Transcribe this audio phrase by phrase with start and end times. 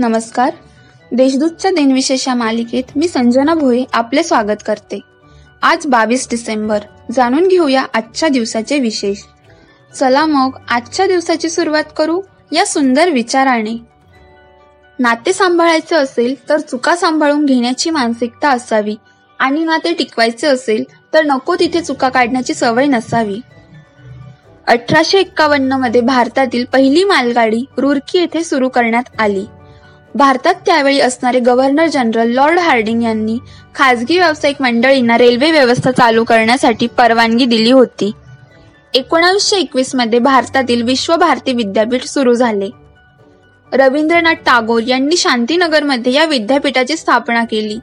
[0.00, 0.50] नमस्कार.
[1.12, 5.00] देशदूतच्या दिनविशेष या मालिकेत मी संजना भोये आपले स्वागत करते.
[5.62, 6.78] आज बावीस डिसेंबर.
[7.12, 9.18] जाणून घेऊया आजच्या दिवसाचे विशेष.
[9.94, 13.78] चला मग आजच्या दिवसाची सुरुवात करू या सुंदर विचाराने.
[14.98, 18.96] नाते सांभाळायचे असेल तर चुका सांभाळून घेण्याची मानसिकता असावी
[19.38, 23.40] आणि नाते टिकवायचे असेल तर नको तिथे चुका काढण्याची सवय नसावी.
[24.66, 29.46] अठराशे एक्कावन्नमध्ये भारतातील पहिली मालगाडी रुरकी येथे सुरू करण्यात आली.
[30.14, 33.38] भारतात त्यावेळी असणारे गव्हर्नर जनरल लॉर्ड हार्डिंग यांनी
[33.74, 38.10] खाजगी व्यावसायिक मंडळींना रेल्वे व्यवस्था चालू करण्यासाठी परवानगी दिली होती.
[38.94, 42.70] एकोणावीसशे एकवीसमध्ये भारतातील विश्व भारती विद्यापीठ सुरू झाले.
[43.72, 47.78] रवींद्रनाथ टागोर यांनी शांतीनगरमध्ये या विद्यापीठाची स्थापना केली.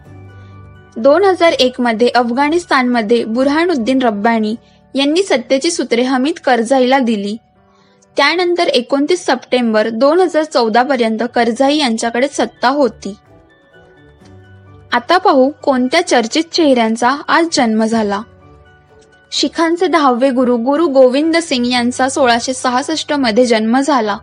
[0.97, 4.55] दोन हजार एक मध्ये अफगाणिस्तानमध्ये बुरहानुद्दीन रब्बानी
[4.95, 7.37] यांनी सत्तेची सूत्रे हमीद करझाईला दिली.
[8.17, 13.15] त्यानंतर एकोणतीस सप्टेंबर दोन हजार चौदा पर्यंत करझाई यांच्याकडे सत्ता होती.
[14.93, 18.21] आता पाहू कोणत्या चर्चित चेहऱ्यांचा आज जन्म झाला.
[19.31, 24.17] शिखांचे दहावे गुरु गुरु गोविंद सिंग यांचा सोळाशे सहासष्टमध्ये जन्म झाला.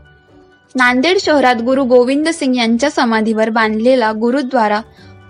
[0.75, 4.81] नांदेड शहरात गुरु गोविंद सिंग यांच्या समाधीवर बांधलेला गुरुद्वारा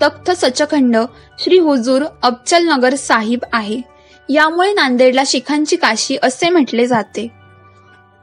[0.03, 0.97] तख्त सचखंड
[1.39, 3.81] श्री हुजूर अबचल नगर साहिब आहे.
[4.29, 7.44] यामुळे नांदेडला शिखांची काशी असे म्हटले जाते.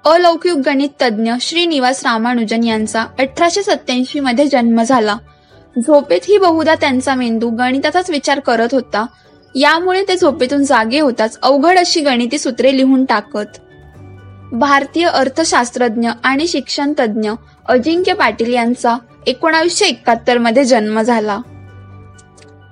[0.05, 5.16] अलौकिक गणित तज्ज्ञ श्रीनिवास रामानुजन यांचा अठराशे सत्याऐंशी मध्ये जन्म झाला.
[5.77, 9.05] झोपेत ही बहुधा त्यांचा मेंदू गणिताचाच विचार करत होता.
[9.55, 13.57] यामुळे ते झोपेतून जागे होताच अवघड अशी गणिती सूत्रे लिहून टाकत.
[14.52, 17.31] भारतीय अर्थशास्त्रज्ञ आणि शिक्षण तज्ज्ञ
[17.66, 21.39] अजिंक्य पाटील यांचा एकोणावीसशे एकाहत्तरमध्ये जन्म झाला.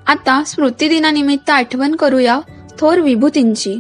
[0.08, 2.40] आता स्मृतिदिनानिमित्त आठवण करूया
[2.80, 3.80] थोर विभूतींची.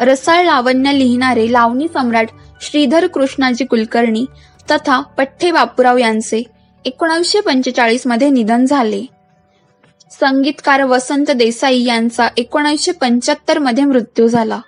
[0.00, 2.28] रसाळ लावण्य लिहिणारे लावणी सम्राट
[2.62, 4.24] श्रीधर कृष्णाजी कुलकर्णी
[4.70, 6.42] तथा पठ्ठे बापूराव यांचे
[6.84, 9.04] एकोणीसशे पंचेचाळीसमध्ये निधन झाले.
[10.10, 14.60] संगीतकार वसंत देसाई यांचा एकोणीसशे पंच्याहत्तरमध्ये मृत्यू झाला.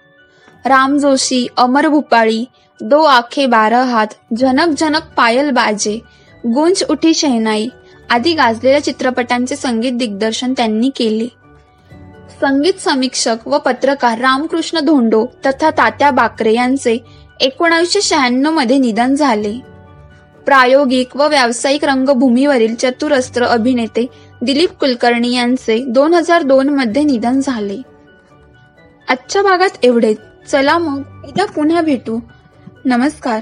[0.66, 2.44] राम जोशी अमर भूपाळी
[2.80, 4.06] दो आखे बारा हात
[4.38, 5.98] झनक झनक पायल बाजे
[6.44, 7.68] गुंज उठी शहनाई
[8.10, 11.26] आदी गाजलेल्या चित्रपटांचे संगीत दिग्दर्शन त्यांनी केले.
[12.40, 16.98] संगीत समीक्षक व पत्रकार रामकृष्ण धोंडो तथा तात्या बाकरे यांचे
[17.40, 19.52] एकोणीसशे शहाण्णवमध्ये निधन झाले.
[20.46, 24.06] प्रायोगिक व व्यावसायिक रंगभूमीवरील चतुरस्त्र अभिनेते
[24.42, 27.82] दिलीप कुलकर्णी यांचे दोन हजार दोन मध्ये निधन झाले.
[29.08, 30.18] आजच्या भागात एवढेच.
[30.50, 32.20] चला मग उद्या पुन्हा भेटू.
[32.84, 33.40] नमस्कार.